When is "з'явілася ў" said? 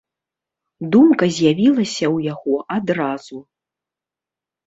1.35-2.27